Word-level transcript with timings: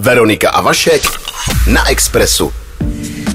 Veronika 0.00 0.48
a 0.48 0.60
Vašek 0.60 1.02
na 1.66 1.84
Expressu. 1.90 2.61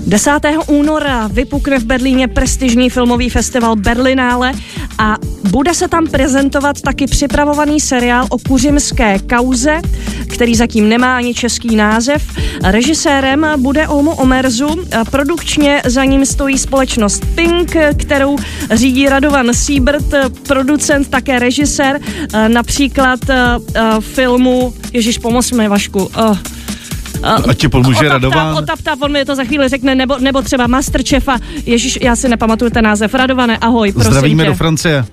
10. 0.08 0.32
února 0.68 1.28
vypukne 1.28 1.80
v 1.80 1.86
Berlíně 1.86 2.28
prestižní 2.28 2.90
filmový 2.90 3.30
festival 3.30 3.76
Berlinále 3.76 4.52
a 4.98 5.16
bude 5.52 5.74
se 5.74 5.88
tam 5.88 6.08
prezentovat 6.08 6.82
taky 6.82 7.06
připravovaný 7.06 7.80
seriál 7.80 8.26
o 8.30 8.38
kuřimské 8.38 9.20
kauze, 9.20 9.82
který 10.28 10.56
zatím 10.56 10.90
nemá 10.90 11.18
ani 11.18 11.34
český 11.34 11.76
název. 11.76 12.24
Režisérem 12.64 13.48
bude 13.58 13.88
Omo 13.88 14.16
Omerzu, 14.16 14.70
produkčně 15.12 15.82
za 15.86 16.06
ním 16.06 16.26
stojí 16.26 16.58
společnost 16.58 17.26
Pink, 17.36 17.76
kterou 17.98 18.38
řídí 18.72 19.10
Radovan 19.10 19.54
Siebert, 19.54 20.14
producent, 20.48 21.10
také 21.10 21.40
režisér, 21.40 22.00
například 22.48 23.20
filmu, 24.00 24.74
Ježíš, 24.94 25.18
pomoz 25.18 25.52
mi, 25.52 25.68
Vašku, 25.68 26.06
uh, 26.06 26.38
a 27.36 27.54
ti 27.54 27.70
pomůže 27.70 28.10
Radovan? 28.10 28.56
Otaptá, 28.58 28.96
on 29.02 29.12
mi 29.12 29.26
to 29.26 29.36
za 29.36 29.44
chvíli 29.44 29.70
řekne, 29.70 29.96
nebo, 29.96 30.18
nebo 30.20 30.42
třeba 30.42 30.68
Masterchefa. 30.68 31.38
Ježíš, 31.66 32.00
já 32.02 32.16
si 32.16 32.30
nepamatuju 32.30 32.72
ten 32.72 32.84
název. 32.84 33.14
Radované, 33.14 33.58
ahoj, 33.58 33.92
prosím 33.92 34.12
Zdravíme 34.12 34.44
tě. 34.44 34.50
do 34.50 34.56
Francie. 34.56 35.06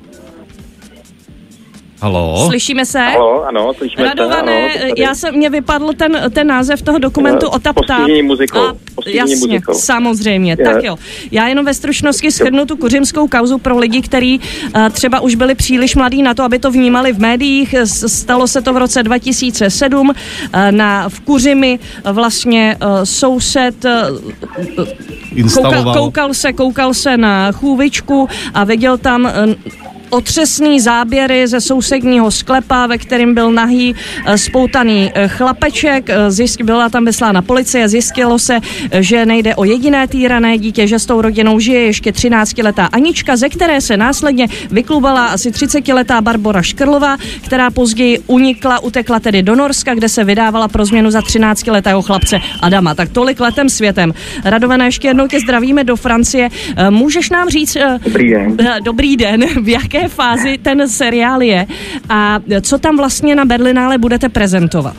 Halo? 2.00 2.46
Slyšíme 2.48 2.86
se? 2.86 2.98
Halo, 3.00 3.44
ano, 3.44 3.72
slyšíme 3.78 4.04
Radované, 4.04 4.70
se. 4.72 4.80
Ano, 4.84 4.92
já 4.96 5.14
jsem, 5.14 5.34
mě 5.34 5.50
vypadl 5.50 5.92
ten, 5.96 6.18
ten 6.34 6.46
název 6.46 6.82
toho 6.82 6.98
dokumentu 6.98 7.46
Uh, 7.46 7.54
o 7.54 7.58
Taptá. 7.58 7.96
postižení 7.96 8.22
muzikou, 8.22 8.60
postižení 8.94 9.18
jasně, 9.30 9.36
muzikou. 9.36 9.74
samozřejmě, 9.74 10.56
Je. 10.58 10.64
tak 10.64 10.84
jo. 10.84 10.96
Já 11.30 11.48
jenom 11.48 11.64
ve 11.64 11.74
stručnosti 11.74 12.30
shrnu 12.30 12.66
tu 12.66 12.76
kuřimskou 12.76 13.28
kauzu 13.28 13.58
pro 13.58 13.78
lidi, 13.78 14.02
kteří 14.02 14.40
uh, 14.76 14.88
třeba 14.88 15.20
už 15.20 15.34
byli 15.34 15.54
příliš 15.54 15.96
mladí 15.96 16.22
na 16.22 16.34
to, 16.34 16.42
aby 16.42 16.58
to 16.58 16.70
vnímali 16.70 17.12
v 17.12 17.18
médiích. 17.18 17.74
Stalo 18.06 18.46
se 18.46 18.62
to 18.62 18.72
v 18.72 18.76
roce 18.76 19.02
2007 19.02 20.08
uh, 20.08 20.14
na, 20.70 21.08
v 21.08 21.20
Kuřimi 21.20 21.78
vlastně 22.12 22.76
uh, 22.82 22.88
soused 23.04 23.84
uh, 23.84 25.52
koukal, 25.54 25.92
koukal, 25.94 26.34
se, 26.34 26.52
koukal 26.52 26.94
se 26.94 27.16
na 27.16 27.52
chůvičku 27.52 28.28
a 28.54 28.64
viděl 28.64 28.98
tam 28.98 29.26
eh, 29.26 29.32
otřesný 30.14 30.80
záběry 30.80 31.46
ze 31.46 31.60
sousedního 31.60 32.30
sklepa, 32.30 32.86
ve 32.86 32.98
kterém 32.98 33.34
byl 33.34 33.52
nahý 33.52 33.94
eh, 34.26 34.38
spoutaný 34.38 35.10
eh, 35.14 35.28
chlapeček. 35.28 36.10
Eh, 36.10 36.30
Zjist, 36.30 36.62
byla 36.62 36.88
tam 36.88 37.04
vyslána 37.04 37.42
policie, 37.42 37.88
zjistilo 37.88 38.38
se, 38.38 38.58
že 39.00 39.26
nejde 39.26 39.54
o 39.54 39.64
jediné 39.64 40.08
týrané 40.08 40.58
dítě, 40.58 40.86
že 40.86 40.98
s 40.98 41.06
tou 41.06 41.20
rodinou 41.20 41.58
žije 41.58 41.80
ještě 41.80 42.10
13-letá 42.10 42.88
Anička, 42.92 43.36
ze 43.36 43.48
které 43.48 43.80
se 43.80 43.96
následně 43.96 44.46
vyklubala 44.70 45.26
asi 45.26 45.50
30-letá 45.50 46.20
Barbora 46.20 46.62
Škrlová, 46.62 47.16
která 47.44 47.70
později 47.70 48.18
unikla, 48.26 48.78
utekla 48.78 49.20
tedy 49.20 49.42
do 49.42 49.56
Norska, 49.56 49.94
kde 49.94 50.08
se 50.08 50.24
vydávala 50.24 50.68
pro 50.68 50.84
změnu 50.84 51.10
za 51.10 51.20
13-letého 51.20 52.02
chlapce 52.02 52.40
Adama. 52.60 52.94
Tak 52.94 53.08
tolik 53.08 53.40
letem 53.40 53.68
světem. 53.68 54.14
Radované, 54.44 54.84
ještě 54.84 55.08
jednou 55.08 55.26
tě 55.26 55.40
zdravíme 55.40 55.84
do 55.84 55.96
Francie. 55.96 56.48
Můžeš 56.90 57.30
nám 57.30 57.48
říct, 57.48 57.76
Dobrý 58.04 58.30
den. 58.30 58.56
Dobrý 58.84 59.16
den, 59.16 59.44
v 59.62 59.68
jaké 59.68 60.03
fázi 60.08 60.58
ten 60.58 60.88
seriál 60.88 61.42
je 61.42 61.66
a 62.08 62.40
co 62.60 62.78
tam 62.78 62.96
vlastně 62.96 63.34
na 63.34 63.44
Berlinále 63.44 63.98
budete 63.98 64.28
prezentovat? 64.28 64.96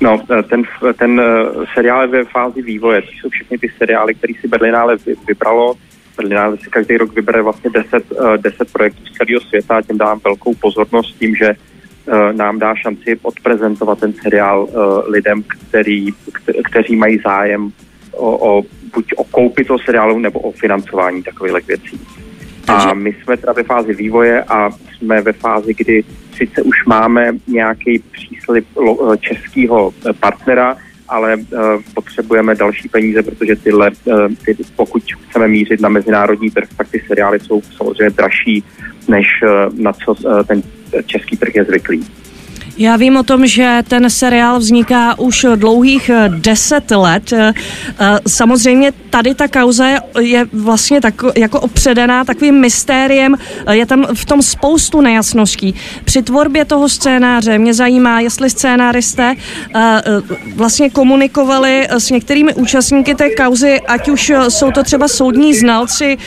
No, 0.00 0.22
eh, 0.38 0.42
ten, 0.42 0.62
ten 0.98 1.20
eh, 1.20 1.66
seriál 1.74 2.00
je 2.02 2.06
ve 2.08 2.24
fázi 2.24 2.62
vývoje. 2.62 3.02
To 3.02 3.08
jsou 3.08 3.28
všechny 3.28 3.58
ty 3.58 3.70
seriály, 3.78 4.14
které 4.14 4.34
si 4.40 4.48
Berlinále 4.48 4.96
vy- 5.06 5.14
vybralo. 5.28 5.74
Berlinále 6.16 6.56
si 6.56 6.70
každý 6.70 6.96
rok 6.96 7.14
vybere 7.14 7.42
vlastně 7.42 7.70
10, 7.70 8.04
eh, 8.34 8.38
10 8.38 8.72
projektů 8.72 9.02
z 9.06 9.16
celého 9.16 9.40
světa 9.40 9.76
a 9.76 9.82
tím 9.82 9.98
dám 9.98 10.20
velkou 10.24 10.54
pozornost 10.54 11.16
tím, 11.18 11.34
že 11.34 11.46
eh, 11.48 12.32
nám 12.32 12.58
dá 12.58 12.74
šanci 12.74 13.18
odprezentovat 13.22 14.00
ten 14.00 14.12
seriál 14.12 14.68
eh, 14.68 15.10
lidem, 15.10 15.42
který, 15.42 16.12
kte- 16.12 16.62
kteří 16.64 16.96
mají 16.96 17.18
zájem 17.24 17.72
o, 18.12 18.58
o 18.58 18.62
buď 18.94 19.12
o 19.16 19.24
koupi 19.24 19.64
toho 19.64 19.78
seriálu 19.78 20.18
nebo 20.18 20.40
o 20.40 20.52
financování 20.52 21.22
takových 21.22 21.66
věcí. 21.66 22.00
A 22.76 22.94
my 22.94 23.12
jsme 23.12 23.36
teda 23.36 23.52
ve 23.52 23.62
fázi 23.62 23.94
vývoje 23.94 24.42
a 24.42 24.70
jsme 24.70 25.22
ve 25.22 25.32
fázi, 25.32 25.74
kdy 25.74 26.04
sice 26.36 26.62
už 26.62 26.84
máme 26.86 27.32
nějaký 27.46 27.98
příslip 27.98 28.66
eh, 28.78 29.16
českého 29.18 29.94
eh, 30.06 30.12
partnera, 30.12 30.76
ale 31.08 31.36
uh, 31.36 31.42
potřebujeme 31.94 32.54
další 32.54 32.88
peníze, 32.88 33.22
protože 33.22 33.56
tyhle, 33.56 33.90
ty, 34.44 34.56
pokud 34.76 35.02
chceme 35.28 35.48
mířit 35.48 35.80
na 35.80 35.88
mezinárodní 35.88 36.50
trh, 36.50 36.68
tak 36.76 36.88
ty 36.88 37.02
seriály 37.06 37.40
jsou 37.40 37.62
samozřejmě 37.62 38.10
dražší, 38.10 38.64
než 39.08 39.26
na 39.72 39.92
co 39.92 40.14
ten 40.44 40.62
český 41.06 41.36
trh 41.36 41.54
je 41.54 41.64
zvyklý. 41.64 42.06
Já 42.78 42.96
vím 42.96 43.16
o 43.16 43.22
tom, 43.22 43.46
že 43.46 43.82
ten 43.88 44.10
seriál 44.10 44.58
vzniká 44.58 45.18
už 45.18 45.46
dlouhých 45.54 46.10
eh, 46.10 46.28
deset 46.28 46.90
let. 46.90 47.32
Eh, 47.32 47.52
eh, 48.00 48.18
Samozřejmě 48.28 48.92
tady 49.10 49.34
ta 49.34 49.48
kauza 49.48 49.86
je, 50.20 50.46
vlastně 50.52 51.00
tak, 51.00 51.14
jako 51.36 51.60
opředená 51.60 52.24
takovým 52.24 52.54
mystériem. 52.54 53.36
Je 53.70 53.86
tam 53.86 54.06
v 54.14 54.24
tom 54.24 54.42
spoustu 54.42 55.00
nejasností. 55.00 55.74
Při 56.04 56.22
tvorbě 56.22 56.64
toho 56.64 56.88
scénáře 56.88 57.58
mě 57.58 57.74
zajímá, 57.74 58.20
jestli 58.20 58.50
scénáristé 58.50 59.34
vlastně 60.54 60.90
komunikovali 60.90 61.88
s 61.90 62.10
některými 62.10 62.54
účastníky 62.54 63.14
té 63.14 63.30
kauzy, 63.30 63.80
ať 63.80 64.08
už 64.08 64.32
jsou 64.48 64.70
to 64.70 64.82
třeba 64.82 65.08
soudní 65.08 65.54
znalci 65.54 66.18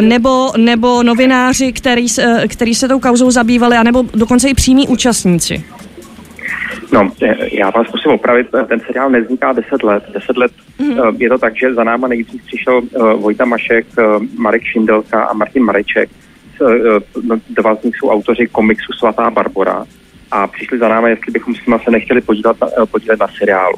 nebo, 0.00 0.52
nebo 0.56 1.02
novináři, 1.02 1.72
který, 1.72 2.06
který 2.48 2.74
se 2.74 2.88
tou 2.88 3.00
kauzou 3.00 3.30
zabývali, 3.30 3.76
anebo 3.76 4.04
dokonce 4.14 4.48
i 4.48 4.54
přímí 4.54 4.88
účastníci. 4.88 5.64
No, 6.94 7.10
eh, 7.22 7.36
já 7.52 7.70
vás 7.70 7.92
musím 7.92 8.10
opravit, 8.10 8.46
eh, 8.54 8.64
ten 8.64 8.80
seriál 8.80 9.10
nevzniká 9.10 9.52
10 9.52 9.82
let. 9.82 10.04
10 10.14 10.36
let 10.36 10.52
mm-hmm. 10.80 11.16
je 11.18 11.28
to 11.28 11.38
tak, 11.38 11.56
že 11.56 11.74
za 11.74 11.84
náma 11.84 12.08
nejdřív 12.08 12.42
přišel 12.46 12.82
Vojta 13.16 13.44
Mašek, 13.44 13.86
Marek 14.36 14.62
Šindelka 14.62 15.24
a 15.24 15.32
Martin 15.32 15.64
Mareček. 15.64 16.10
No, 17.22 17.36
dva 17.50 17.74
z 17.74 17.82
nich 17.82 17.96
jsou 17.96 18.10
autoři 18.10 18.46
komiksu 18.46 18.92
Svatá 18.92 19.30
Barbora 19.30 19.84
a 20.30 20.46
přišli 20.46 20.78
za 20.78 20.88
náma, 20.88 21.08
jestli 21.08 21.32
bychom 21.32 21.54
s 21.54 21.66
nimi 21.66 21.78
se 21.84 21.90
nechtěli 21.90 22.20
podílet 22.20 22.60
na, 22.60 22.86
podílet 22.86 23.20
na 23.20 23.26
seriálu. 23.38 23.76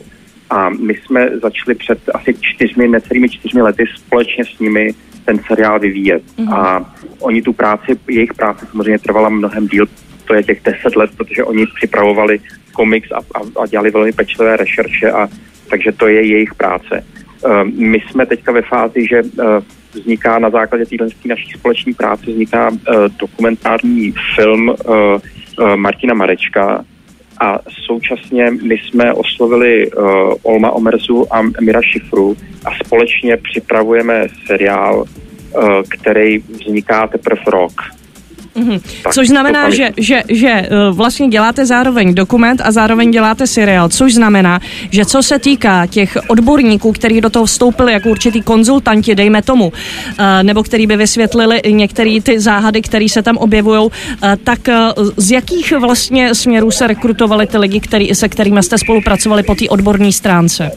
A 0.51 0.69
my 0.69 0.95
jsme 0.95 1.31
začali 1.43 1.75
před 1.75 1.99
asi 2.15 2.35
čtyřmi, 2.41 2.89
necelými 2.89 3.29
čtyřmi 3.29 3.63
lety 3.63 3.85
společně 3.97 4.45
s 4.45 4.59
nimi 4.59 4.95
ten 5.25 5.39
seriál 5.47 5.79
vyvíjet. 5.79 6.23
Mm-hmm. 6.39 6.55
A 6.55 6.95
oni 7.21 7.43
tu 7.43 7.53
práci, 7.53 7.99
jejich 8.09 8.35
práce 8.35 8.67
samozřejmě 8.71 8.99
trvala 8.99 9.29
mnohem 9.29 9.69
díl, 9.69 9.87
to 10.25 10.35
je 10.35 10.43
těch 10.43 10.63
deset 10.63 10.97
let, 10.97 11.11
protože 11.17 11.45
oni 11.45 11.67
připravovali 11.67 12.41
komiks 12.77 13.13
a, 13.13 13.17
a, 13.17 13.63
a 13.63 13.67
dělali 13.67 13.91
velmi 13.91 14.13
pečlivé 14.13 14.57
rešerše 14.57 15.11
a 15.13 15.29
takže 15.71 15.93
to 15.93 16.09
je 16.09 16.27
jejich 16.27 16.55
práce. 16.55 17.05
Uh, 17.45 17.65
my 17.65 17.99
jsme 18.01 18.27
teďka 18.27 18.53
ve 18.53 18.63
fázi, 18.63 19.07
že 19.11 19.23
uh, 19.23 19.45
vzniká 19.93 20.39
na 20.39 20.51
základě 20.51 20.87
téhle 20.87 21.09
naší 21.25 21.51
společné 21.59 21.93
práce 21.95 22.25
vzniká 22.27 22.71
uh, 22.71 22.79
dokumentární 23.19 24.15
film 24.35 24.69
uh, 24.69 24.77
Martina 25.77 26.15
Marečka 26.15 26.85
a 27.41 27.59
současně 27.87 28.51
my 28.51 28.79
jsme 28.79 29.13
oslovili 29.13 29.91
Olma 30.43 30.71
Omerzu 30.71 31.35
a 31.35 31.43
Mira 31.61 31.83
Šifru 31.83 32.37
a 32.65 32.71
společně 32.85 33.37
připravujeme 33.37 34.27
seriál, 34.47 35.05
který 35.89 36.39
vzniká 36.39 37.07
teprve 37.07 37.43
rok. 37.47 37.73
Mhm. 38.57 38.81
Tak, 39.03 39.15
Což 39.15 39.29
znamená, 39.29 39.63
tam- 39.63 39.73
že, 39.73 39.91
že, 39.97 40.23
že 40.29 40.49
eh, 40.51 40.69
vlastně 40.93 41.29
děláte 41.29 41.67
zároveň 41.67 42.15
dokument 42.15 42.61
a 42.65 42.71
zároveň 42.73 43.11
děláte 43.11 43.47
seriál, 43.47 43.89
což 43.89 44.15
znamená, 44.15 44.61
že 44.91 45.05
co 45.05 45.23
se 45.23 45.39
týká 45.39 45.87
těch 45.87 46.17
odborníků, 46.29 46.93
kteří 46.93 47.21
do 47.21 47.31
toho 47.31 47.45
vstoupili 47.47 47.93
jako 47.93 48.09
určitý 48.09 48.43
konzultanti, 48.43 49.15
dejme 49.15 49.43
tomu, 49.43 49.73
eh, 50.19 50.43
nebo 50.43 50.63
který 50.63 50.87
by 50.87 50.97
vysvětlili 50.97 51.61
některé 51.71 52.21
ty 52.23 52.41
záhady, 52.41 52.83
které 52.83 53.09
se 53.09 53.23
tam 53.23 53.37
objevují, 53.37 53.91
tak 54.45 54.69
eh, 54.69 54.75
z 55.17 55.31
jakých 55.31 55.73
vlastně 55.73 56.35
směrů 56.35 56.71
se 56.71 56.87
rekrutovali 56.87 57.47
ty 57.47 57.59
lidi, 57.59 57.81
který, 57.81 58.15
se 58.15 58.29
kterými 58.29 58.63
jste 58.63 58.79
spolupracovali 58.79 59.43
po 59.43 59.55
té 59.55 59.69
odborné 59.69 60.13
stránce? 60.13 60.71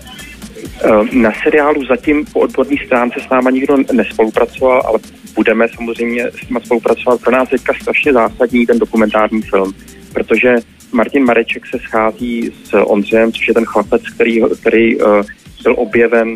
Eh, 0.83 1.15
Na 1.15 1.31
seriálu 1.43 1.85
zatím 1.85 2.25
po 2.25 2.39
odborné 2.39 2.75
stránce 2.85 3.19
s 3.19 3.29
náma 3.29 3.49
nikdo 3.51 3.77
nespolupracoval, 3.91 4.81
ale 4.85 4.99
budeme 5.35 5.67
samozřejmě 5.67 6.31
s 6.31 6.49
nimi 6.49 6.59
spolupracovat. 6.65 7.21
Pro 7.21 7.31
nás 7.31 7.51
je 7.51 7.57
teďka 7.57 7.73
strašně 7.81 8.13
zásadní 8.13 8.65
ten 8.65 8.79
dokumentární 8.79 9.41
film, 9.41 9.73
protože 10.13 10.55
Martin 10.91 11.25
Mareček 11.25 11.67
se 11.67 11.79
schází 11.79 12.51
s 12.63 12.73
Ondřejem, 12.73 13.31
což 13.31 13.47
je 13.47 13.53
ten 13.53 13.65
chlapec, 13.65 14.01
který, 14.15 14.41
který 14.61 14.95
uh, 14.95 15.21
byl 15.63 15.75
objeven 15.77 16.29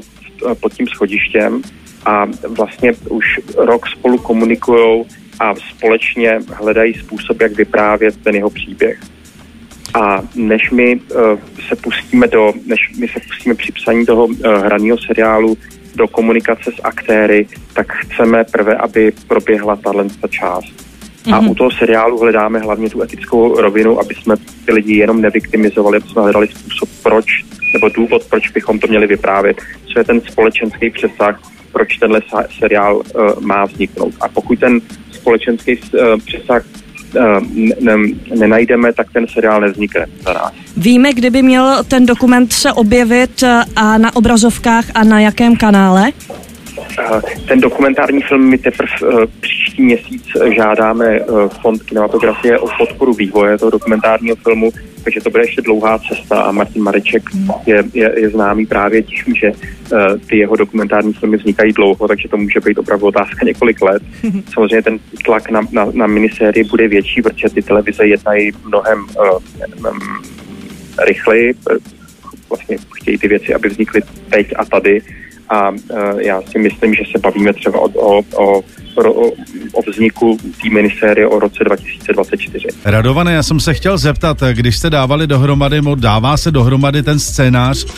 uh, 0.46 0.54
pod 0.54 0.74
tím 0.74 0.88
schodištěm 0.88 1.62
a 2.06 2.26
vlastně 2.48 2.94
už 3.10 3.26
rok 3.58 3.88
spolu 3.88 4.18
komunikují 4.18 5.06
a 5.40 5.56
společně 5.56 6.40
hledají 6.54 6.94
způsob, 6.94 7.42
jak 7.42 7.52
vyprávět 7.52 8.18
ten 8.24 8.36
jeho 8.36 8.50
příběh. 8.50 9.00
A 9.94 10.22
než 10.36 10.72
my 10.72 10.96
uh, 10.96 11.40
se 11.70 11.76
pustíme 11.76 12.28
do, 12.28 12.54
než 12.66 12.80
my 13.00 13.08
se 13.08 13.20
pustíme 13.28 13.56
při 13.56 13.72
psaní 13.72 14.06
toho 14.06 14.26
uh, 14.26 14.34
hraného 14.46 14.98
seriálu 15.08 15.58
do 15.96 16.08
komunikace 16.08 16.72
s 16.72 16.82
aktéry, 16.84 17.48
tak 17.74 17.94
chceme 17.94 18.44
prvé, 18.44 18.76
aby 18.76 19.12
proběhla 19.28 19.76
tahle 19.76 20.06
ta 20.22 20.28
část. 20.28 20.74
A 21.34 21.40
Mhm. 21.42 21.50
u 21.50 21.56
toho 21.56 21.72
seriálu 21.72 22.20
hledáme 22.20 22.60
hlavně 22.60 22.90
tu 22.90 23.02
etickou 23.02 23.62
rovinu, 23.62 24.00
aby 24.00 24.16
jsme 24.16 24.36
ty 24.66 24.74
lidi 24.74 24.98
jenom 24.98 25.22
nevyktimizovali, 25.22 25.98
aby 25.98 26.10
jsme 26.10 26.22
hledali 26.22 26.48
způsob, 26.48 26.90
proč, 27.04 27.26
nebo 27.74 27.90
důvod, 27.90 28.24
proč 28.30 28.50
bychom 28.50 28.80
to 28.80 28.88
měli 28.88 29.08
vyprávět, 29.08 29.58
co 29.94 30.00
je 30.00 30.04
ten 30.04 30.22
společenský 30.22 30.90
přesah, 30.90 31.40
proč 31.72 31.98
tenhle 31.98 32.22
seriál 32.60 32.96
uh, 32.96 33.42
má 33.42 33.66
vzniknout. 33.66 34.14
A 34.22 34.28
pokud 34.28 34.60
ten 34.60 34.82
společenský 35.12 35.78
uh, 35.78 36.20
přesah 36.26 36.66
ne, 37.82 37.96
nenajdeme, 38.36 38.94
tak 38.94 39.08
ten 39.14 39.28
seriál 39.28 39.62
nevznikne 39.62 40.06
za 40.22 40.34
nás. 40.34 40.54
Víme, 40.78 41.14
kdyby 41.14 41.42
měl 41.42 41.84
ten 41.88 42.06
dokument 42.06 42.54
se 42.54 42.74
objevit 42.74 43.44
a 43.76 43.98
na 43.98 44.16
obrazovkách 44.16 44.86
a 44.96 45.04
na 45.04 45.20
jakém 45.20 45.56
kanále? 45.56 46.12
Ten 47.48 47.60
dokumentární 47.60 48.22
film 48.22 48.50
my 48.50 48.58
teprve 48.58 48.92
eh, 49.02 49.28
příští 49.74 49.84
měsíc 49.84 50.24
žádáme 50.56 51.06
eh, 51.06 51.26
Fond 51.62 51.84
kinematografie 51.84 52.60
o 52.60 52.68
podporu 52.78 53.14
vývoje 53.14 53.58
toho 53.58 53.72
dokumentárního 53.72 54.36
filmu, 54.36 54.72
takže 55.04 55.22
to 55.22 55.30
bude 55.30 55.44
ještě 55.44 55.62
dlouhá 55.62 56.00
cesta 56.00 56.42
a 56.42 56.52
Martin 56.52 56.84
Mareček 56.84 57.24
je, 57.66 57.84
je, 57.94 58.14
je 58.20 58.30
známý 58.30 58.66
právě 58.66 59.04
tím, 59.04 59.36
že 59.36 59.52
uh, 59.52 60.18
ty 60.30 60.38
jeho 60.38 60.56
dokumentární 60.56 61.14
filmy 61.14 61.38
vznikají 61.38 61.74
dlouho, 61.74 62.08
takže 62.08 62.30
to 62.30 62.38
může 62.38 62.60
být 62.60 62.78
opravdu 62.78 63.06
otázka 63.06 63.46
několik 63.46 63.82
let. 63.82 64.04
Samozřejmě 64.54 64.82
ten 64.82 65.00
tlak 65.26 65.50
na, 65.50 65.62
na, 65.72 65.88
na 65.94 66.08
minisérii 66.08 66.64
bude 66.64 66.88
větší, 66.88 67.22
protože 67.22 67.50
ty 67.50 67.62
televize 67.62 68.08
jednají 68.08 68.52
mnohem 68.68 69.00
uh, 69.00 69.92
um, 69.92 70.00
rychleji, 71.08 71.54
vlastně 72.50 72.78
chtějí 72.94 73.18
ty 73.18 73.28
věci, 73.28 73.54
aby 73.54 73.70
vznikly 73.70 74.02
teď 74.30 74.54
a 74.56 74.66
tady 74.66 75.02
a 75.50 75.70
uh, 75.70 75.78
já 76.18 76.42
si 76.42 76.60
myslím, 76.60 76.94
že 76.94 77.04
se 77.12 77.20
bavíme 77.20 77.54
třeba 77.54 77.80
o, 77.80 77.90
o, 77.90 78.22
o, 78.36 78.62
o, 79.02 79.32
o 79.74 79.92
vzniku 79.92 80.38
té 80.62 80.70
minisérie 80.70 81.28
o 81.28 81.40
roce 81.40 81.64
2024. 81.64 82.68
Radované, 82.86 83.34
já 83.34 83.44
jsem 83.44 83.60
se 83.60 83.74
chtěl 83.74 83.98
zeptat, 83.98 84.38
když 84.54 84.78
jste 84.78 84.90
dávali 84.90 85.28
dohromady, 85.28 85.82
dává 85.96 86.38
se 86.38 86.52
dohromady 86.52 87.04
ten 87.04 87.20
scénář 87.20 87.86
uh, 87.86 87.90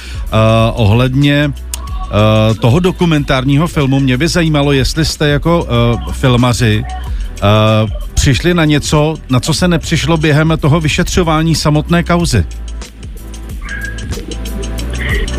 ohledně 0.74 1.52
uh, 1.54 2.58
toho 2.58 2.80
dokumentárního 2.80 3.68
filmu, 3.68 4.00
mě 4.00 4.18
by 4.18 4.28
zajímalo, 4.28 4.72
jestli 4.72 5.06
jste 5.06 5.28
jako 5.28 5.64
uh, 5.64 6.14
filmaři 6.14 6.84
uh, 6.84 7.90
přišli 8.14 8.54
na 8.54 8.66
něco, 8.66 9.18
na 9.30 9.40
co 9.40 9.54
se 9.54 9.68
nepřišlo 9.68 10.18
během 10.18 10.54
toho 10.62 10.80
vyšetřování 10.80 11.56
samotné 11.56 12.04
kauzy. 12.04 12.46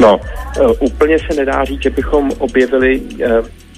No, 0.01 0.21
úplně 0.81 1.19
se 1.19 1.37
nedá 1.37 1.65
říct, 1.65 1.83
že 1.83 1.91
bychom 1.91 2.31
objevili 2.39 3.03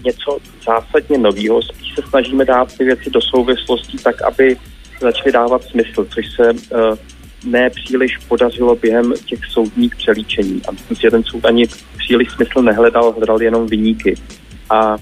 něco 0.04 0.38
zásadně 0.66 1.18
nového. 1.18 1.62
Spíš 1.62 1.94
se 1.94 2.02
snažíme 2.08 2.44
dát 2.44 2.76
ty 2.78 2.84
věci 2.84 3.10
do 3.10 3.20
souvislostí 3.20 3.98
tak, 3.98 4.22
aby 4.22 4.56
začaly 5.00 5.32
dávat 5.32 5.64
smysl, 5.64 6.06
což 6.14 6.26
se 6.36 6.50
eh, 6.50 6.96
ne 7.44 7.70
příliš 7.70 8.18
podařilo 8.18 8.76
během 8.76 9.12
těch 9.24 9.38
soudních 9.44 9.96
přelíčení. 9.96 10.62
A 10.68 10.72
myslím 10.72 10.96
si, 10.96 11.02
že 11.02 11.10
ten 11.10 11.24
soud 11.24 11.44
ani 11.44 11.66
příliš 11.96 12.30
smysl 12.30 12.62
nehledal, 12.62 13.12
hledal 13.12 13.42
jenom 13.42 13.66
vyníky. 13.66 14.14
A 14.70 14.96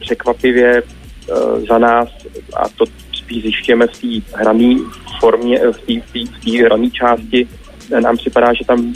překvapivě 0.00 0.82
za 1.68 1.78
nás, 1.78 2.08
a 2.56 2.68
to 2.68 2.84
spíš 3.12 3.42
zjišťujeme 3.42 3.86
v 3.86 3.98
té 4.00 4.38
hrané 4.38 4.76
formě, 5.20 5.60
v 5.68 6.44
té 6.44 6.64
hrané 6.64 6.90
části, 6.90 7.48
nám 8.00 8.16
připadá, 8.16 8.52
že 8.54 8.64
tam 8.64 8.94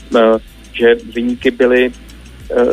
že 0.73 0.95
vyníky 1.15 1.50
byly 1.50 1.93
Eh, 1.93 2.07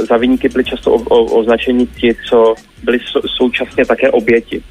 za 0.10 0.18
vyníky 0.18 0.50
byli 0.50 0.63
často 0.63 0.94
o, 0.94 1.00
o, 1.04 1.24
označeni 1.39 1.88
ti, 1.88 2.16
co 2.30 2.56
byli 2.83 3.00
sou, 3.12 3.22
současně 3.38 3.86
také 3.86 4.12
oběti. 4.12 4.62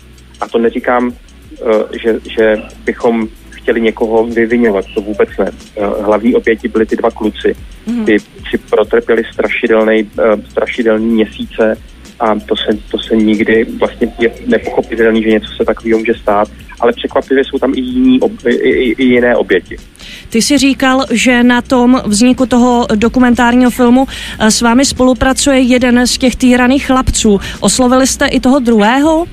A 0.41 0.49
to 0.49 0.59
neříkám, 0.59 1.13
eh, 1.13 1.99
že, 2.03 2.21
že 2.31 2.63
bychom 2.85 3.29
chtěli 3.51 3.81
někoho 3.81 4.27
vyvinovat, 4.27 4.85
to 4.95 5.01
vůbec 5.01 5.29
ne. 5.39 5.51
Eh, 5.77 5.87
hlavní 6.03 6.35
oběti 6.35 6.69
byli 6.69 6.87
ty 6.87 6.97
dva 6.97 7.11
kluci. 7.11 7.55
Mm. 7.87 8.05
Ty 8.05 8.19
si 8.21 8.59
protrpěli 8.71 9.23
strašidelný, 9.33 10.11
strašidelný 10.51 11.07
měsíce 11.07 11.77
a 12.21 12.35
to 12.35 12.57
se, 12.57 12.79
to 12.91 12.99
se 12.99 13.17
nikdy 13.17 13.67
vlastně 13.79 14.09
je 14.19 14.31
nepochopitelný, 14.47 15.23
že 15.23 15.31
něco 15.31 15.53
se 15.57 15.65
takového 15.65 15.99
může 15.99 16.15
stát, 16.15 16.49
ale 16.81 16.93
překvapivě 16.93 17.45
jsou 17.45 17.59
tam 17.59 17.73
i, 17.75 17.81
jiní, 17.81 18.21
i, 18.47 18.55
i, 18.55 18.93
i 18.93 19.05
jiné 19.05 19.37
oběti. 19.37 19.77
Ty 20.29 20.43
jsi 20.43 20.59
říkal, 20.59 21.05
že 21.11 21.43
na 21.43 21.63
tom 21.63 22.03
vzniku 22.07 22.47
toho 22.47 22.87
dokumentárního 22.95 23.71
filmu 23.71 24.07
eh, 24.41 24.51
s 24.51 24.61
vámi 24.61 24.85
spolupracuje 24.85 25.59
jeden 25.61 26.07
z 26.07 26.19
těch 26.19 26.37
týraných 26.37 26.87
chlapců. 26.87 27.41
Oslovili 27.61 28.07
jste 28.07 28.27
i 28.27 28.41
toho 28.41 28.59
druhého? 28.59 29.27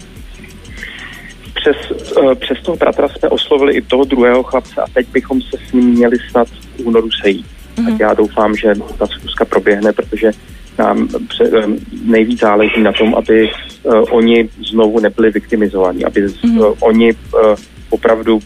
Přes, 1.54 1.76
eh, 2.18 2.36
přes 2.36 2.58
toho 2.64 2.78
bratra 2.78 3.08
jsme 3.08 3.30
oslovili 3.30 3.74
i 3.74 3.82
toho 3.82 4.04
druhého 4.04 4.44
chlapce 4.44 4.82
a 4.82 4.86
teď 4.94 5.08
bychom 5.12 5.42
se 5.42 5.58
s 5.70 5.74
ním 5.74 5.86
měli 5.86 6.18
snad 6.32 6.48
v 6.48 6.86
únoru 6.86 7.10
sejít. 7.22 7.46
Mm-hmm. 7.76 7.86
Tak 7.86 8.00
já 8.00 8.14
doufám, 8.14 8.56
že 8.56 8.74
ta 8.98 9.08
zkuska 9.08 9.46
proběhne, 9.46 9.94
protože 9.94 10.32
nám 10.78 11.08
eh, 11.42 11.68
nejvíc 12.04 12.40
záleží 12.40 12.82
na 12.82 12.92
tom, 12.92 13.16
aby 13.16 13.50
uh, 13.84 14.04
oni 14.10 14.50
znovu 14.70 15.00
nebyli 15.00 15.32
viktimizovaní, 15.32 16.06
aby 16.06 16.26
mm-hmm. 16.26 16.76
oni 16.80 17.14
uh, 17.14 17.56
opravdu 17.90 18.40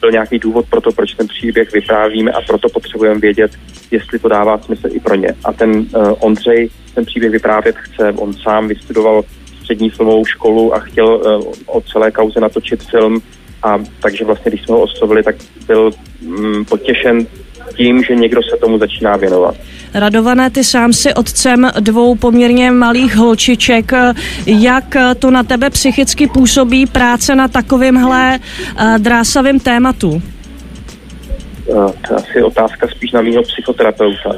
byl 0.00 0.10
nějaký 0.10 0.38
důvod 0.38 0.66
pro 0.70 0.80
to, 0.80 0.92
proč 0.92 1.14
ten 1.14 1.28
příběh 1.28 1.72
vyprávíme 1.72 2.30
a 2.30 2.40
proto 2.40 2.68
potřebujeme 2.68 3.20
vědět, 3.20 3.50
jestli 3.90 4.18
to 4.18 4.28
dává 4.28 4.58
smysl 4.58 4.88
i 4.90 5.00
pro 5.00 5.14
ně. 5.14 5.28
A 5.44 5.52
ten 5.52 5.70
uh, 5.70 6.12
Ondřej 6.20 6.70
ten 6.94 7.04
příběh 7.04 7.32
vyprávět 7.32 7.76
chce, 7.76 8.12
on 8.12 8.32
sám 8.32 8.68
vystudoval 8.68 9.22
střední 9.60 9.90
filmovou 9.90 10.24
školu 10.24 10.74
a 10.74 10.78
chtěl 10.78 11.06
uh, 11.06 11.52
o 11.66 11.80
celé 11.80 12.10
kauze 12.10 12.40
natočit 12.40 12.82
film 12.82 13.22
a 13.62 13.78
takže 14.00 14.24
vlastně, 14.24 14.50
když 14.50 14.62
jsme 14.64 14.74
ho 14.74 14.82
oslovili, 14.82 15.22
tak 15.22 15.36
byl 15.66 15.90
um, 16.26 16.64
potěšen 16.64 17.26
tím, 17.76 18.02
že 18.02 18.14
někdo 18.14 18.42
se 18.42 18.56
tomu 18.56 18.78
začíná 18.78 19.16
věnovat. 19.16 19.54
Radované, 19.94 20.50
ty 20.50 20.64
sám 20.64 20.92
si 20.92 21.14
otcem 21.14 21.70
dvou 21.80 22.14
poměrně 22.14 22.70
malých 22.70 23.16
holčiček. 23.16 23.92
Jak 24.46 24.96
to 25.18 25.30
na 25.30 25.42
tebe 25.42 25.70
psychicky 25.70 26.26
působí 26.26 26.86
práce 26.86 27.34
na 27.34 27.48
takovémhle 27.48 28.38
uh, 28.38 28.98
drásavém 28.98 29.60
tématu? 29.60 30.22
Eh, 31.70 31.92
to 32.08 32.14
je 32.14 32.16
asi 32.16 32.42
otázka 32.42 32.88
spíš 32.88 33.12
na 33.12 33.22
mého 33.22 33.42
psychoterapeuta 33.42 34.30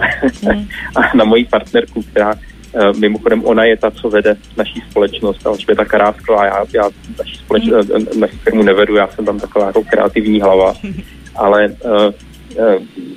hmm. 0.43 0.69
a 0.97 1.17
na 1.17 1.25
moji 1.25 1.45
partnerku, 1.45 2.03
která 2.03 2.35
uh, 2.35 2.97
mimochodem 2.99 3.45
ona 3.45 3.65
je 3.65 3.77
ta, 3.77 3.91
co 3.91 4.09
vede 4.11 4.37
naší 4.57 4.83
společnost 4.91 5.47
a 5.47 5.51
je 5.69 5.77
taká 5.77 5.99
Rásková, 5.99 6.45
já, 6.45 6.65
já 6.75 6.91
naší, 7.19 7.37
společnost, 7.37 7.89
hmm. 7.89 8.21
naší 8.21 8.37
firmu 8.37 8.63
nevedu, 8.63 8.97
já 8.97 9.09
jsem 9.09 9.25
tam 9.25 9.41
taková 9.41 9.67
jako 9.67 9.83
kreativní 9.83 10.41
hlava, 10.41 10.75
ale 11.37 11.65
Eh, 11.65 12.13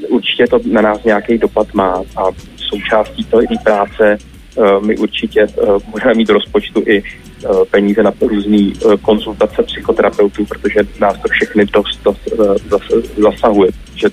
určitě 0.09 0.47
to 0.47 0.59
na 0.71 0.81
nás 0.81 1.03
nějaký 1.03 1.37
dopad 1.37 1.73
má 1.73 2.03
a 2.17 2.23
součástí 2.55 3.23
té 3.23 3.37
práce 3.63 4.17
eh, 4.17 4.85
my 4.85 4.97
určitě 4.97 5.41
eh, 5.41 5.65
budeme 5.91 6.13
mít 6.13 6.27
do 6.27 6.33
rozpočtu 6.33 6.83
i 6.87 7.03
peníze 7.71 8.03
na 8.03 8.13
různé 8.21 8.71
konzultace 9.01 9.63
psychoterapeutů, 9.63 10.45
protože 10.45 10.79
nás 10.99 11.17
to 11.21 11.27
všechny 11.31 11.65
dost, 11.65 12.07
dost 12.69 12.91
zasahuje, 13.17 13.71
že 13.95 14.07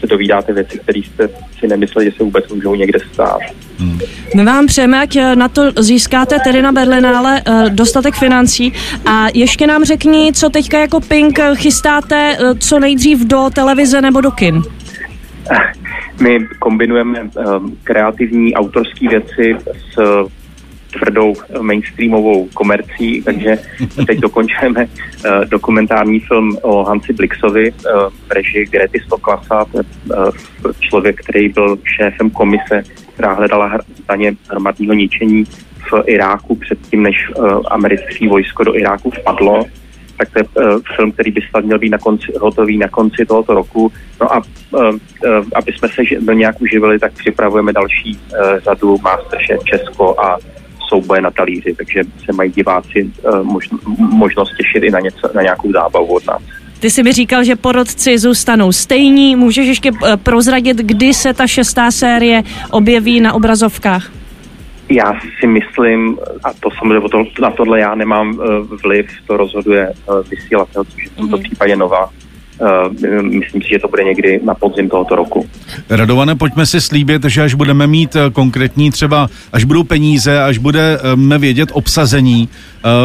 se 0.00 0.06
dovídáte 0.06 0.52
věci, 0.52 0.78
které 0.78 0.98
jste 0.98 1.28
si 1.60 1.68
nemysleli, 1.68 2.10
že 2.10 2.16
se 2.16 2.24
vůbec 2.24 2.48
můžou 2.48 2.74
někde 2.74 2.98
stát. 3.12 3.38
Hmm. 3.78 3.98
My 4.36 4.44
vám 4.44 4.66
přejeme, 4.66 5.00
ať 5.00 5.18
na 5.34 5.48
to 5.48 5.62
získáte 5.78 6.38
tedy 6.44 6.62
na 6.62 6.72
Berlinále 6.72 7.42
dostatek 7.68 8.14
financí 8.14 8.72
a 9.06 9.26
ještě 9.34 9.66
nám 9.66 9.84
řekni, 9.84 10.32
co 10.34 10.50
teďka 10.50 10.78
jako 10.78 11.00
Pink 11.00 11.40
chystáte 11.54 12.38
co 12.58 12.78
nejdřív 12.78 13.18
do 13.18 13.50
televize 13.54 14.00
nebo 14.00 14.20
do 14.20 14.30
kin. 14.30 14.62
My 16.20 16.46
kombinujeme 16.58 17.22
um, 17.22 17.78
kreativní 17.84 18.54
autorské 18.54 19.08
věci 19.08 19.56
s 19.64 19.98
tvrdou 20.98 21.34
mainstreamovou 21.60 22.48
komercí, 22.54 23.22
takže 23.22 23.58
teď 24.06 24.18
dokončujeme 24.18 24.84
uh, 24.84 25.44
dokumentární 25.44 26.20
film 26.20 26.58
o 26.62 26.84
Hansi 26.84 27.12
Blixovi 27.12 27.72
uh, 27.72 27.78
v 28.28 28.32
režii 28.32 28.66
Grety 28.66 29.00
Stoklasa, 29.00 29.64
to 30.62 30.72
člověk, 30.80 31.20
který 31.22 31.48
byl 31.48 31.78
šéfem 31.84 32.30
komise, 32.30 32.82
která 33.14 33.32
hledala 33.32 33.78
zdaně 34.04 34.32
hromadního 34.50 34.94
ničení 34.94 35.44
v 35.90 36.02
Iráku 36.06 36.54
předtím, 36.54 37.02
než 37.02 37.16
americké 37.70 38.28
vojsko 38.28 38.64
do 38.64 38.76
Iráku 38.76 39.10
vpadlo 39.10 39.64
tak 40.18 40.28
to 40.30 40.38
je 40.38 40.44
uh, 40.44 40.80
film, 40.96 41.12
který 41.12 41.30
by 41.30 41.40
snad 41.50 41.64
měl 41.64 41.78
být 41.78 41.90
na 41.90 41.98
konci, 41.98 42.32
hotový 42.40 42.78
na 42.78 42.88
konci 42.88 43.26
tohoto 43.26 43.54
roku. 43.54 43.92
No 44.20 44.34
a 44.34 44.42
uh, 44.70 44.82
uh, 44.82 44.96
aby 45.54 45.72
jsme 45.72 45.88
se 45.88 46.02
do 46.20 46.32
nějak 46.32 46.60
uživili, 46.60 46.98
tak 46.98 47.12
připravujeme 47.12 47.72
další 47.72 48.18
uh, 48.18 48.58
řadu 48.58 48.98
Masterchef 49.02 49.64
Česko 49.64 50.20
a 50.20 50.38
souboje 50.88 51.20
na 51.20 51.30
talíři, 51.30 51.74
takže 51.74 52.02
se 52.24 52.32
mají 52.32 52.50
diváci 52.50 53.10
uh, 53.22 53.42
možno, 53.42 53.78
možnost 53.98 54.56
těšit 54.56 54.82
i 54.82 54.90
na, 54.90 55.00
něco, 55.00 55.30
na 55.34 55.42
nějakou 55.42 55.72
zábavu 55.72 56.06
od 56.06 56.26
nás. 56.26 56.42
Ty 56.80 56.90
jsi 56.90 57.02
mi 57.02 57.12
říkal, 57.12 57.44
že 57.44 57.56
porodci 57.56 58.18
zůstanou 58.18 58.72
stejní. 58.72 59.36
Můžeš 59.36 59.68
ještě 59.68 59.90
prozradit, 60.22 60.76
kdy 60.76 61.14
se 61.14 61.34
ta 61.34 61.46
šestá 61.46 61.90
série 61.90 62.42
objeví 62.70 63.20
na 63.20 63.32
obrazovkách? 63.32 64.21
Já 64.94 65.14
si 65.40 65.46
myslím, 65.46 66.18
a 66.44 66.52
to 66.52 66.68
samozřejmě 66.78 67.08
to, 67.08 67.24
na 67.42 67.50
tohle 67.50 67.80
já 67.80 67.94
nemám 67.94 68.28
uh, 68.30 68.44
vliv, 68.84 69.06
to 69.26 69.36
rozhoduje 69.36 69.92
uh, 70.08 70.28
vysílatel, 70.30 70.84
což 70.84 71.04
je 71.04 71.10
v 71.10 71.16
tomto 71.16 71.36
mm-hmm. 71.36 71.42
případě 71.42 71.76
nová, 71.76 72.10
Uh, 72.60 73.22
myslím 73.22 73.62
si, 73.62 73.68
že 73.68 73.78
to 73.78 73.88
bude 73.88 74.04
někdy 74.04 74.40
na 74.44 74.54
podzim 74.54 74.88
tohoto 74.88 75.16
roku. 75.16 75.48
Radované, 75.90 76.34
pojďme 76.34 76.66
si 76.66 76.80
slíbit, 76.80 77.24
že 77.24 77.42
až 77.42 77.54
budeme 77.54 77.86
mít 77.86 78.16
eh, 78.16 78.30
konkrétní 78.30 78.90
třeba, 78.90 79.28
až 79.52 79.64
budou 79.64 79.84
peníze, 79.84 80.42
až 80.42 80.58
budeme 80.58 81.38
vědět 81.38 81.68
obsazení 81.72 82.48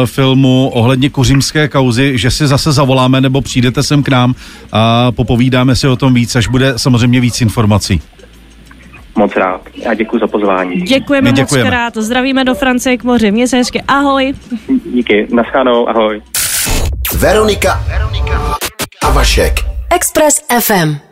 filmu 0.04 0.70
ohledně 0.74 1.10
kuřímské 1.10 1.68
kauzy, 1.68 2.18
že 2.18 2.30
si 2.30 2.46
zase 2.46 2.72
zavoláme 2.72 3.20
nebo 3.20 3.40
přijdete 3.40 3.82
sem 3.82 4.02
k 4.02 4.08
nám 4.08 4.34
a 4.72 5.12
popovídáme 5.12 5.76
si 5.76 5.88
o 5.88 5.96
tom 5.96 6.14
víc, 6.14 6.36
až 6.36 6.48
bude 6.48 6.74
samozřejmě 6.76 7.20
víc 7.20 7.40
informací. 7.40 8.00
Moc 9.18 9.36
rád. 9.36 9.60
Já 9.74 9.94
děkuji 9.94 10.18
za 10.18 10.26
pozvání. 10.26 10.76
Děkujeme, 10.76 11.32
děkujeme. 11.32 11.64
moc 11.64 11.70
krát. 11.70 11.96
Zdravíme 11.96 12.44
do 12.44 12.54
Francie 12.54 12.96
k 12.96 13.04
moři. 13.04 13.30
Mějte 13.30 13.48
se 13.48 13.56
hezky. 13.56 13.82
Ahoj. 13.88 14.34
Díky. 14.94 15.26
Naschánou. 15.34 15.88
Ahoj. 15.88 16.22
Veronika, 17.18 17.80
Veronika 17.88 18.56
a 19.02 19.10
Vašek. 19.10 19.54
Express 19.94 20.44
FM. 20.60 21.07